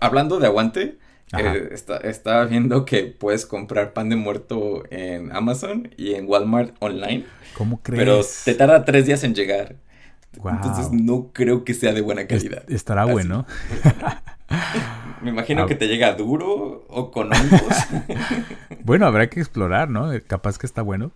Hablando 0.00 0.38
de 0.38 0.46
aguante, 0.46 0.98
eh, 1.36 1.74
estaba 2.04 2.44
viendo 2.46 2.84
que 2.84 3.04
puedes 3.04 3.44
comprar 3.44 3.92
pan 3.92 4.08
de 4.08 4.16
muerto 4.16 4.84
en 4.90 5.30
Amazon 5.32 5.90
y 5.96 6.14
en 6.14 6.26
Walmart 6.26 6.74
online. 6.80 7.26
¿Cómo 7.56 7.80
crees? 7.82 7.98
Pero 7.98 8.20
te 8.44 8.54
tarda 8.54 8.84
tres 8.84 9.06
días 9.06 9.24
en 9.24 9.34
llegar. 9.34 9.76
Entonces 10.32 10.90
no 10.92 11.30
creo 11.32 11.64
que 11.64 11.74
sea 11.74 11.92
de 11.92 12.00
buena 12.00 12.26
calidad. 12.26 12.62
estará 12.70 13.04
bueno. 13.04 13.46
Me 15.22 15.30
imagino 15.30 15.66
que 15.66 15.74
te 15.74 15.88
llega 15.88 16.14
duro 16.14 16.86
o 16.88 17.10
con 17.10 17.32
hongos. 17.32 17.76
bueno, 18.84 19.06
habrá 19.06 19.28
que 19.28 19.40
explorar, 19.40 19.90
¿no? 19.90 20.10
Capaz 20.26 20.58
que 20.58 20.66
está 20.66 20.82
bueno. 20.82 21.12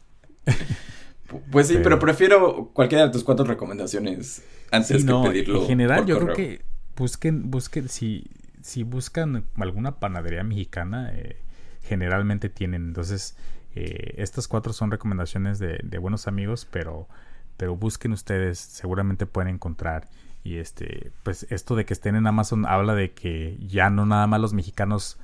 Pues 1.50 1.68
sí, 1.68 1.78
pero, 1.82 1.98
prefiero 1.98 2.70
cualquiera 2.74 3.06
de 3.06 3.12
tus 3.12 3.24
cuatro 3.24 3.44
recomendaciones 3.44 4.42
antes 4.70 5.04
que 5.04 5.12
pedirlo. 5.12 5.62
En 5.62 5.66
general, 5.66 6.04
yo 6.04 6.18
creo 6.18 6.34
que 6.34 6.60
busquen, 7.02 7.50
busquen, 7.50 7.88
si, 7.88 8.30
si 8.60 8.84
buscan 8.84 9.44
alguna 9.56 9.98
panadería 9.98 10.44
mexicana, 10.44 11.10
eh, 11.12 11.36
generalmente 11.82 12.48
tienen. 12.48 12.86
Entonces, 12.86 13.36
eh, 13.74 14.14
estas 14.18 14.46
cuatro 14.46 14.72
son 14.72 14.92
recomendaciones 14.92 15.58
de, 15.58 15.98
buenos 15.98 16.28
amigos, 16.28 16.64
pero, 16.70 17.08
pero 17.56 17.74
busquen 17.74 18.12
ustedes, 18.12 18.60
seguramente 18.60 19.26
pueden 19.26 19.56
encontrar. 19.56 20.08
Y 20.44 20.58
este, 20.58 21.10
pues 21.24 21.44
esto 21.50 21.74
de 21.74 21.84
que 21.84 21.92
estén 21.92 22.14
en 22.14 22.28
Amazon 22.28 22.66
habla 22.66 22.94
de 22.94 23.10
que 23.10 23.58
ya 23.66 23.90
no 23.90 24.06
nada 24.06 24.28
más 24.28 24.40
los 24.40 24.52
mexicanos 24.52 25.18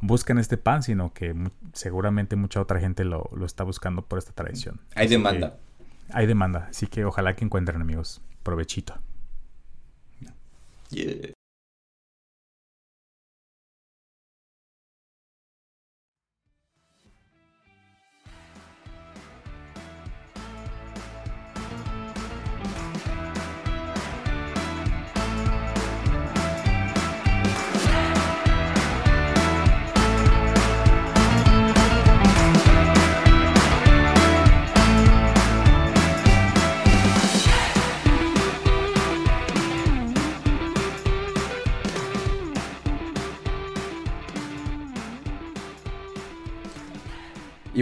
buscan 0.00 0.38
este 0.38 0.56
pan, 0.56 0.82
sino 0.82 1.12
que 1.12 1.34
seguramente 1.74 2.36
mucha 2.36 2.58
otra 2.62 2.80
gente 2.80 3.04
lo, 3.04 3.28
está 3.44 3.64
buscando 3.64 4.00
por 4.00 4.18
esta 4.18 4.32
tradición. 4.32 4.80
Hay 4.94 5.08
demanda. 5.08 5.58
Hay 6.10 6.26
demanda, 6.26 6.68
así 6.70 6.86
que 6.86 7.04
ojalá 7.04 7.36
que 7.36 7.44
encuentren 7.44 7.82
amigos. 7.82 8.22
Provechito. 8.42 8.94
Yeah. 10.92 11.31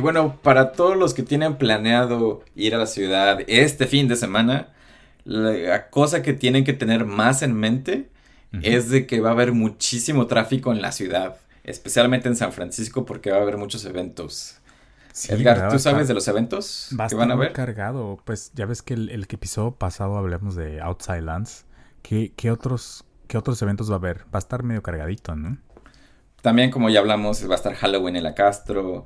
Y 0.00 0.02
bueno, 0.02 0.38
para 0.42 0.72
todos 0.72 0.96
los 0.96 1.12
que 1.12 1.22
tienen 1.22 1.56
planeado 1.56 2.42
ir 2.54 2.74
a 2.74 2.78
la 2.78 2.86
ciudad 2.86 3.40
este 3.48 3.86
fin 3.86 4.08
de 4.08 4.16
semana, 4.16 4.68
la 5.24 5.90
cosa 5.90 6.22
que 6.22 6.32
tienen 6.32 6.64
que 6.64 6.72
tener 6.72 7.04
más 7.04 7.42
en 7.42 7.52
mente 7.52 8.08
es 8.62 8.88
de 8.88 9.06
que 9.06 9.20
va 9.20 9.28
a 9.28 9.32
haber 9.32 9.52
muchísimo 9.52 10.26
tráfico 10.26 10.72
en 10.72 10.80
la 10.80 10.92
ciudad, 10.92 11.36
especialmente 11.64 12.28
en 12.28 12.36
San 12.36 12.54
Francisco 12.54 13.04
porque 13.04 13.30
va 13.30 13.36
a 13.36 13.42
haber 13.42 13.58
muchos 13.58 13.84
eventos. 13.84 14.56
Edgar, 15.28 15.70
¿tú 15.70 15.78
sabes 15.78 16.08
de 16.08 16.14
los 16.14 16.26
eventos 16.28 16.88
que 17.10 17.14
van 17.14 17.30
a 17.30 17.34
haber? 17.34 17.52
cargado. 17.52 18.18
Pues 18.24 18.52
ya 18.54 18.64
ves 18.64 18.80
que 18.80 18.94
el, 18.94 19.10
el 19.10 19.24
episodio 19.24 19.72
pasado 19.72 20.16
hablamos 20.16 20.54
de 20.54 20.80
Outside 20.80 21.20
Lands. 21.20 21.66
¿Qué, 22.00 22.32
¿Qué, 22.34 22.50
otros, 22.50 23.04
¿Qué 23.28 23.36
otros 23.36 23.60
eventos 23.60 23.90
va 23.90 23.96
a 23.96 23.98
haber? 23.98 24.20
Va 24.34 24.36
a 24.36 24.38
estar 24.38 24.62
medio 24.62 24.82
cargadito, 24.82 25.36
¿no? 25.36 25.58
También, 26.40 26.70
como 26.70 26.88
ya 26.88 27.00
hablamos, 27.00 27.46
va 27.46 27.52
a 27.52 27.56
estar 27.56 27.74
Halloween 27.74 28.16
en 28.16 28.22
la 28.22 28.34
Castro. 28.34 29.04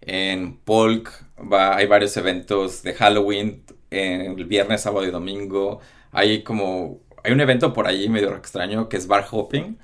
En 0.00 0.56
Polk 0.58 1.10
va, 1.52 1.76
hay 1.76 1.86
varios 1.86 2.16
eventos 2.16 2.82
de 2.82 2.94
Halloween 2.94 3.64
el 3.90 4.44
viernes, 4.44 4.82
sábado 4.82 5.06
y 5.06 5.10
domingo. 5.10 5.80
Hay 6.12 6.42
como 6.42 7.00
hay 7.24 7.32
un 7.32 7.40
evento 7.40 7.72
por 7.72 7.86
ahí 7.86 8.08
medio 8.08 8.34
extraño 8.36 8.88
que 8.88 8.96
es 8.96 9.06
bar 9.06 9.26
hopping. 9.30 9.78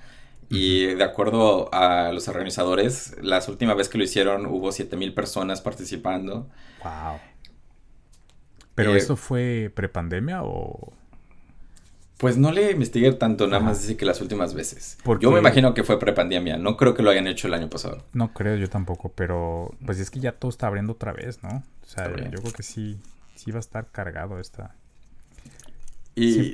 Y 0.48 0.86
de 0.94 1.02
acuerdo 1.02 1.72
a 1.72 2.12
los 2.12 2.28
organizadores, 2.28 3.16
la 3.22 3.42
última 3.48 3.74
vez 3.74 3.88
que 3.88 3.96
lo 3.96 4.04
hicieron 4.04 4.46
hubo 4.46 4.70
7000 4.70 5.14
personas 5.14 5.62
participando. 5.62 6.48
Wow. 6.84 7.18
¿Pero 8.74 8.94
eso 8.94 9.14
eh, 9.14 9.16
fue 9.16 9.72
prepandemia 9.74 10.42
o.? 10.42 10.92
Pues 12.22 12.38
no 12.38 12.52
le 12.52 12.70
investigué 12.70 13.10
tanto, 13.14 13.48
nada 13.48 13.58
más 13.58 13.80
dice 13.80 13.96
que 13.96 14.04
las 14.04 14.20
últimas 14.20 14.54
veces. 14.54 14.96
Yo 15.18 15.32
me 15.32 15.40
imagino 15.40 15.74
que 15.74 15.82
fue 15.82 15.98
prepandemia, 15.98 16.56
no 16.56 16.76
creo 16.76 16.94
que 16.94 17.02
lo 17.02 17.10
hayan 17.10 17.26
hecho 17.26 17.48
el 17.48 17.54
año 17.54 17.68
pasado. 17.68 18.04
No 18.12 18.32
creo 18.32 18.54
yo 18.54 18.70
tampoco, 18.70 19.10
pero 19.12 19.74
pues 19.84 19.98
es 19.98 20.08
que 20.08 20.20
ya 20.20 20.30
todo 20.30 20.48
está 20.48 20.68
abriendo 20.68 20.92
otra 20.92 21.12
vez, 21.12 21.42
¿no? 21.42 21.48
O 21.82 21.84
sea, 21.84 22.08
yo 22.30 22.40
creo 22.40 22.52
que 22.52 22.62
sí, 22.62 23.00
sí 23.34 23.50
va 23.50 23.56
a 23.56 23.58
estar 23.58 23.88
cargado 23.90 24.38
esta. 24.38 24.76
Y 26.14 26.52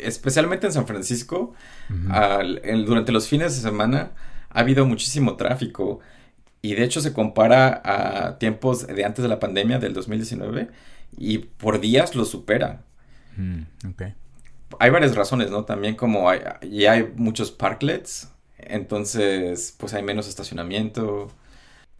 especialmente 0.00 0.66
en 0.66 0.72
San 0.72 0.86
Francisco, 0.86 1.52
durante 2.86 3.12
los 3.12 3.28
fines 3.28 3.54
de 3.54 3.60
semana 3.60 4.12
ha 4.48 4.60
habido 4.60 4.86
muchísimo 4.86 5.36
tráfico 5.36 6.00
y 6.62 6.74
de 6.74 6.84
hecho 6.84 7.02
se 7.02 7.12
compara 7.12 7.82
a 7.84 8.38
tiempos 8.38 8.86
de 8.86 9.04
antes 9.04 9.22
de 9.22 9.28
la 9.28 9.40
pandemia 9.40 9.78
del 9.78 9.92
2019 9.92 10.70
y 11.18 11.36
por 11.36 11.80
días 11.80 12.14
lo 12.14 12.24
supera. 12.24 12.84
Mm, 13.36 13.64
hay 14.78 14.90
varias 14.90 15.14
razones, 15.14 15.50
¿no? 15.50 15.64
También 15.64 15.94
como 15.94 16.28
hay, 16.28 16.40
ya 16.70 16.92
hay 16.92 17.12
muchos 17.16 17.50
parklets, 17.50 18.32
entonces 18.58 19.74
pues 19.78 19.94
hay 19.94 20.02
menos 20.02 20.28
estacionamiento. 20.28 21.28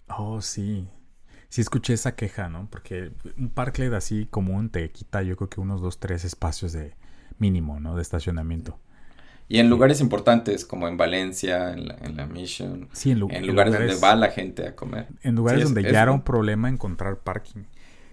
Oh, 0.08 0.40
sí. 0.40 0.88
Sí 1.48 1.62
escuché 1.62 1.94
esa 1.94 2.14
queja, 2.14 2.48
¿no? 2.48 2.68
Porque 2.70 3.10
un 3.38 3.48
parklet 3.48 3.92
así 3.94 4.26
común 4.26 4.68
te 4.68 4.90
quita 4.90 5.22
yo 5.22 5.36
creo 5.36 5.48
que 5.48 5.60
unos 5.60 5.80
dos, 5.80 5.98
tres 5.98 6.24
espacios 6.24 6.72
de, 6.72 6.94
mínimo, 7.38 7.80
¿no? 7.80 7.96
De 7.96 8.02
estacionamiento. 8.02 8.78
Y 9.48 9.60
en 9.60 9.70
lugares 9.70 10.02
importantes 10.02 10.66
como 10.66 10.88
en 10.88 10.98
Valencia, 10.98 11.72
en 11.72 12.16
la, 12.16 12.26
Mission. 12.26 12.88
Sí, 12.92 13.12
en, 13.12 13.20
lugares, 13.20 13.72
donde 13.72 13.94
va 13.94 14.14
la 14.14 14.28
gente 14.28 14.66
a 14.66 14.76
comer. 14.76 15.08
En 15.22 15.36
lugares 15.36 15.64
donde 15.64 15.82
ya 15.90 16.02
era 16.02 16.12
un 16.12 16.22
problema 16.22 16.68
encontrar 16.68 17.20
parking. 17.20 17.62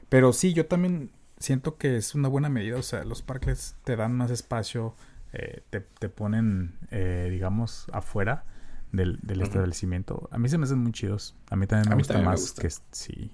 Pero 0.07 0.31
sí, 0.31 0.53
yo 0.53 0.65
también 0.65 1.11
siento 1.39 1.77
que 1.77 1.97
es 1.97 2.15
una 2.15 2.27
buena 2.27 2.49
medida. 2.49 2.77
O 2.77 2.83
sea, 2.83 3.03
los 3.03 3.21
parques 3.21 3.75
te 3.83 3.95
dan 3.95 4.13
más 4.13 4.31
espacio, 4.31 4.95
eh, 5.33 5.61
te, 5.69 6.09
ponen, 6.09 6.75
eh, 6.91 7.27
digamos, 7.31 7.87
afuera 7.91 8.43
del, 8.91 9.19
establecimiento. 9.41 10.29
A 10.31 10.37
mí 10.37 10.49
se 10.49 10.57
me 10.57 10.65
hacen 10.65 10.79
muy 10.79 10.91
chidos. 10.91 11.35
A 11.49 11.55
mí 11.55 11.67
también 11.67 11.89
me 11.89 11.95
gusta 11.95 12.21
más 12.21 12.53
que 12.53 12.69
sí. 12.91 13.31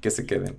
Que 0.00 0.10
se 0.10 0.26
queden. 0.26 0.58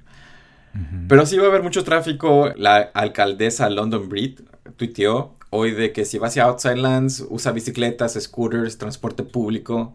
Pero 1.07 1.25
sí 1.25 1.37
va 1.37 1.45
a 1.45 1.47
haber 1.47 1.63
mucho 1.63 1.83
tráfico. 1.83 2.51
La 2.55 2.77
alcaldesa 2.77 3.69
London 3.69 4.07
Breed 4.07 4.39
tuiteó 4.77 5.33
hoy 5.49 5.71
de 5.71 5.91
que 5.91 6.05
si 6.05 6.19
va 6.19 6.27
hacia 6.27 6.43
Outside 6.43 6.77
Lands, 6.77 7.25
usa 7.29 7.51
bicicletas, 7.51 8.13
scooters, 8.19 8.77
transporte 8.77 9.23
público. 9.23 9.93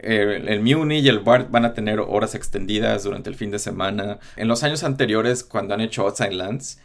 El, 0.00 0.60
Muni 0.60 0.98
y 0.98 1.08
el 1.08 1.20
BART 1.20 1.50
van 1.50 1.64
a 1.64 1.74
tener 1.74 2.00
horas 2.00 2.34
extendidas 2.34 3.04
durante 3.04 3.30
el 3.30 3.36
fin 3.36 3.50
de 3.50 3.58
semana. 3.58 4.18
En 4.36 4.48
los 4.48 4.62
años 4.62 4.84
anteriores, 4.84 5.44
cuando 5.44 5.74
han 5.74 5.80
hecho 5.80 6.02
Outside 6.02 6.32
Lands, 6.32 6.80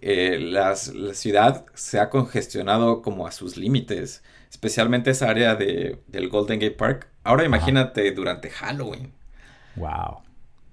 eh, 0.00 0.38
la 0.38 0.76
ciudad 0.76 1.66
se 1.74 1.98
ha 1.98 2.10
congestionado 2.10 3.02
como 3.02 3.26
a 3.26 3.32
sus 3.32 3.56
límites, 3.56 4.22
especialmente 4.50 5.10
esa 5.10 5.28
área 5.28 5.54
de, 5.54 6.02
del 6.06 6.28
Golden 6.28 6.60
Gate 6.60 6.76
Park. 6.76 7.08
Ahora 7.24 7.44
imagínate 7.44 8.10
durante 8.12 8.50
Halloween. 8.50 9.12
Wow. 9.76 10.22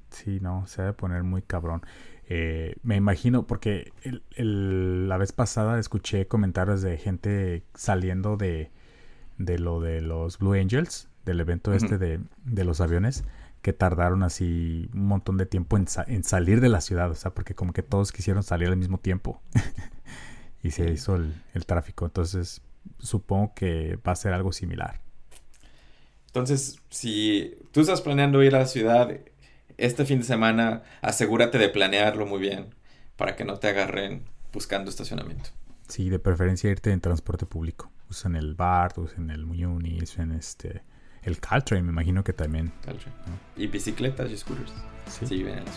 Sí, 0.09 0.39
no, 0.41 0.67
se 0.67 0.81
debe 0.81 0.93
poner 0.93 1.23
muy 1.23 1.41
cabrón. 1.41 1.81
Eh, 2.29 2.75
me 2.83 2.95
imagino, 2.95 3.45
porque 3.47 3.91
la 4.35 5.17
vez 5.17 5.31
pasada 5.33 5.79
escuché 5.79 6.27
comentarios 6.27 6.81
de 6.81 6.97
gente 6.97 7.63
saliendo 7.73 8.37
de, 8.37 8.71
de 9.37 9.59
lo 9.59 9.81
de 9.81 10.01
los 10.01 10.37
Blue 10.37 10.53
Angels, 10.53 11.09
del 11.25 11.39
evento 11.39 11.73
este 11.73 11.97
de, 11.97 12.63
los 12.63 12.81
aviones, 12.81 13.23
que 13.61 13.73
tardaron 13.73 14.23
así 14.23 14.89
un 14.93 15.07
montón 15.07 15.37
de 15.37 15.45
tiempo 15.45 15.77
en, 15.77 16.23
salir 16.23 16.61
de 16.61 16.69
la 16.69 16.81
ciudad, 16.81 17.09
o 17.11 17.15
sea, 17.15 17.33
porque 17.33 17.55
como 17.55 17.73
que 17.73 17.83
todos 17.83 18.11
quisieron 18.11 18.43
salir 18.43 18.67
al 18.67 18.77
mismo 18.77 18.99
tiempo 18.99 19.41
y 20.63 20.71
se 20.71 20.91
hizo 20.91 21.15
el, 21.15 21.33
el 21.53 21.65
tráfico. 21.65 22.05
Entonces, 22.05 22.61
supongo 22.99 23.53
que 23.53 23.97
va 24.07 24.11
a 24.11 24.15
ser 24.15 24.33
algo 24.33 24.51
similar. 24.51 25.01
Entonces, 26.27 26.79
si 26.89 27.55
tú 27.71 27.81
estás 27.81 28.01
planeando 28.01 28.43
ir 28.43 28.55
a 28.55 28.59
la 28.59 28.65
ciudad 28.65 29.19
este 29.77 30.05
fin 30.05 30.19
de 30.19 30.25
semana 30.25 30.83
asegúrate 31.01 31.57
de 31.57 31.69
planearlo 31.69 32.25
muy 32.25 32.39
bien 32.39 32.75
para 33.15 33.35
que 33.35 33.45
no 33.45 33.57
te 33.57 33.67
agarren 33.67 34.23
buscando 34.51 34.89
estacionamiento. 34.89 35.49
Sí, 35.87 36.09
de 36.09 36.19
preferencia 36.19 36.69
irte 36.69 36.91
en 36.91 37.01
transporte 37.01 37.45
público. 37.45 37.91
Usen 38.09 38.35
el 38.35 38.53
BART, 38.53 38.97
usen 38.99 39.29
el 39.29 39.45
Muni, 39.45 40.01
usen 40.01 40.31
este, 40.31 40.83
el 41.23 41.39
Caltrain, 41.39 41.85
me 41.85 41.91
imagino 41.91 42.23
que 42.23 42.33
también. 42.33 42.71
Caltrain. 42.85 43.15
Y 43.57 43.67
bicicletas 43.67 44.31
y 44.31 44.37
scooters. 44.37 44.73
Sí, 45.07 45.27
sí 45.27 45.43
vienen 45.43 45.63
a 45.67 45.71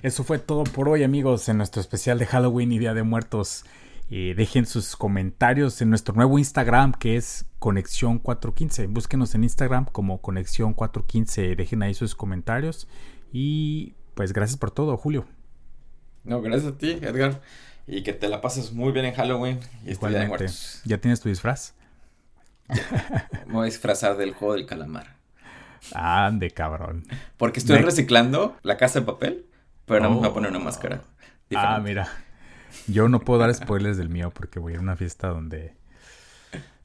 Eso 0.00 0.22
fue 0.22 0.38
todo 0.38 0.62
por 0.62 0.88
hoy 0.88 1.02
amigos 1.02 1.48
en 1.48 1.56
nuestro 1.56 1.80
especial 1.80 2.20
de 2.20 2.26
Halloween 2.26 2.70
y 2.70 2.78
Día 2.78 2.94
de 2.94 3.02
Muertos. 3.02 3.64
Eh, 4.10 4.34
dejen 4.36 4.64
sus 4.64 4.94
comentarios 4.94 5.82
en 5.82 5.90
nuestro 5.90 6.14
nuevo 6.14 6.38
Instagram 6.38 6.92
que 6.92 7.16
es 7.16 7.46
Conexión 7.58 8.20
415. 8.20 8.86
Búsquenos 8.86 9.34
en 9.34 9.42
Instagram 9.42 9.86
como 9.86 10.20
Conexión 10.20 10.72
415. 10.72 11.56
Dejen 11.56 11.82
ahí 11.82 11.94
sus 11.94 12.14
comentarios. 12.14 12.86
Y 13.32 13.94
pues 14.14 14.32
gracias 14.32 14.56
por 14.56 14.70
todo, 14.70 14.96
Julio. 14.96 15.26
No, 16.22 16.40
gracias 16.42 16.74
a 16.74 16.78
ti, 16.78 16.92
Edgar. 17.02 17.40
Y 17.88 18.04
que 18.04 18.12
te 18.12 18.28
la 18.28 18.40
pases 18.40 18.72
muy 18.72 18.92
bien 18.92 19.04
en 19.04 19.14
Halloween 19.14 19.58
y 19.84 19.90
este 19.90 20.08
Día 20.10 20.20
de 20.20 20.28
Muertos. 20.28 20.80
¿Ya 20.84 20.98
tienes 20.98 21.18
tu 21.18 21.28
disfraz? 21.28 21.74
me 23.48 23.52
voy 23.52 23.62
a 23.62 23.64
disfrazar 23.64 24.16
del 24.16 24.32
juego 24.32 24.54
del 24.54 24.64
calamar. 24.64 25.16
Ande, 25.92 26.52
cabrón. 26.52 27.04
Porque 27.36 27.58
estoy 27.58 27.78
reciclando 27.78 28.56
la 28.62 28.76
casa 28.76 29.00
de 29.00 29.06
papel 29.06 29.47
pero 29.88 30.02
no 30.02 30.10
me 30.10 30.16
voy 30.16 30.28
a 30.28 30.32
poner 30.32 30.50
una 30.50 30.60
máscara. 30.60 31.00
Ah, 31.54 31.80
mira. 31.82 32.08
Yo 32.86 33.08
no 33.08 33.20
puedo 33.20 33.40
dar 33.40 33.52
spoilers 33.54 33.96
del 33.96 34.10
mío 34.10 34.30
porque 34.30 34.58
voy 34.58 34.74
a 34.74 34.80
una 34.80 34.94
fiesta 34.96 35.28
donde 35.28 35.74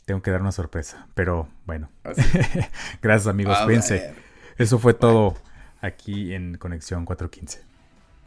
tengo 0.06 0.22
que 0.22 0.32
dar 0.32 0.42
una 0.42 0.52
sorpresa. 0.52 1.08
Pero 1.14 1.48
bueno. 1.66 1.90
Gracias 3.02 3.28
amigos. 3.28 3.58
Cuídense. 3.66 4.16
Eso 4.58 4.80
fue 4.80 4.94
todo 4.94 5.36
aquí 5.82 6.34
en 6.34 6.58
Conexión 6.58 7.06
415. 7.06 7.64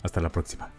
Hasta 0.02 0.20
la 0.20 0.30
próxima. 0.30 0.70